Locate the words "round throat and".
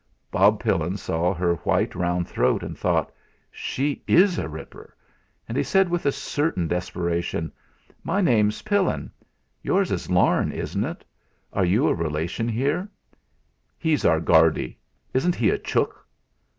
1.93-2.75